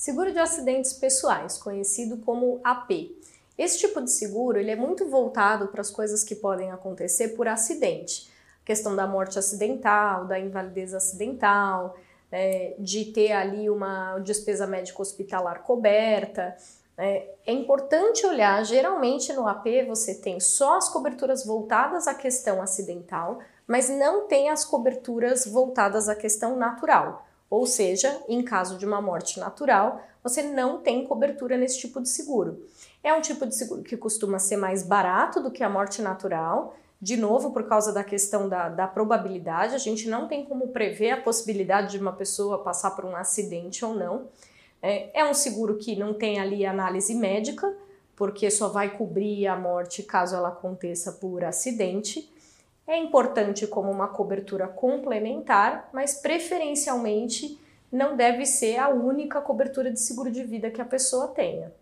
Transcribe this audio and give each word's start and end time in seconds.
Seguro 0.00 0.32
de 0.32 0.38
acidentes 0.38 0.94
pessoais, 0.94 1.58
conhecido 1.58 2.16
como 2.24 2.58
AP. 2.64 2.90
Esse 3.58 3.80
tipo 3.80 4.00
de 4.00 4.10
seguro 4.10 4.58
ele 4.58 4.70
é 4.70 4.74
muito 4.74 5.06
voltado 5.06 5.68
para 5.68 5.82
as 5.82 5.90
coisas 5.90 6.24
que 6.24 6.34
podem 6.34 6.70
acontecer 6.70 7.36
por 7.36 7.46
acidente. 7.46 8.32
A 8.62 8.64
questão 8.64 8.96
da 8.96 9.06
morte 9.06 9.38
acidental, 9.38 10.24
da 10.24 10.40
invalidez 10.40 10.94
acidental, 10.94 11.98
é, 12.32 12.76
de 12.78 13.12
ter 13.12 13.32
ali 13.32 13.68
uma 13.68 14.18
despesa 14.20 14.66
médica 14.66 15.02
hospitalar 15.02 15.64
coberta. 15.64 16.56
É, 16.96 17.34
é 17.44 17.52
importante 17.52 18.24
olhar, 18.24 18.64
geralmente 18.64 19.34
no 19.34 19.46
AP 19.46 19.66
você 19.86 20.14
tem 20.14 20.40
só 20.40 20.78
as 20.78 20.88
coberturas 20.88 21.44
voltadas 21.44 22.08
à 22.08 22.14
questão 22.14 22.62
acidental, 22.62 23.40
mas 23.66 23.90
não 23.90 24.26
tem 24.26 24.48
as 24.48 24.64
coberturas 24.64 25.44
voltadas 25.44 26.08
à 26.08 26.14
questão 26.14 26.56
natural. 26.56 27.26
Ou 27.50 27.66
seja, 27.66 28.22
em 28.28 28.42
caso 28.42 28.78
de 28.78 28.86
uma 28.86 29.02
morte 29.02 29.40
natural, 29.40 30.00
você 30.22 30.40
não 30.40 30.80
tem 30.80 31.04
cobertura 31.04 31.58
nesse 31.58 31.80
tipo 31.80 32.00
de 32.00 32.08
seguro. 32.08 32.64
É 33.02 33.12
um 33.12 33.20
tipo 33.20 33.44
de 33.44 33.54
seguro 33.56 33.82
que 33.82 33.96
costuma 33.96 34.38
ser 34.38 34.56
mais 34.56 34.84
barato 34.84 35.42
do 35.42 35.50
que 35.50 35.64
a 35.64 35.68
morte 35.68 36.00
natural, 36.00 36.76
de 37.02 37.16
novo, 37.16 37.50
por 37.50 37.66
causa 37.66 37.92
da 37.92 38.04
questão 38.04 38.46
da, 38.46 38.68
da, 38.68 38.86
probabilidade, 38.86 39.74
a 39.74 39.78
gente 39.78 40.06
não 40.06 40.28
tem 40.28 40.44
como 40.44 40.68
prever 40.68 41.12
a 41.12 41.20
possibilidade 41.20 41.92
de 41.92 41.98
uma 41.98 42.12
pessoa 42.12 42.62
passar 42.62 42.90
por 42.90 43.06
um 43.06 43.16
acidente 43.16 43.82
ou 43.84 43.94
não. 43.94 44.28
É, 44.82 45.20
é 45.20 45.24
um 45.24 45.32
seguro 45.32 45.78
que 45.78 45.96
não 45.96 46.12
tem 46.12 46.38
ali 46.38 46.66
análise 46.66 47.14
médica, 47.14 47.74
porque 48.14 48.50
só 48.50 48.68
vai 48.68 48.98
cobrir 48.98 49.46
a 49.46 49.56
morte 49.56 50.02
caso 50.02 50.36
ela 50.36 50.48
aconteça 50.48 51.12
por 51.12 51.42
acidente. 51.42 52.30
É 52.90 52.98
importante 52.98 53.68
como 53.68 53.88
uma 53.88 54.08
cobertura 54.08 54.66
complementar, 54.66 55.88
mas 55.92 56.14
preferencialmente 56.14 57.56
não 57.90 58.16
deve 58.16 58.44
ser 58.44 58.78
a 58.78 58.88
única 58.88 59.40
cobertura 59.40 59.92
de 59.92 60.00
seguro 60.00 60.28
de 60.28 60.42
vida 60.42 60.72
que 60.72 60.82
a 60.82 60.84
pessoa 60.84 61.28
tenha. 61.28 61.72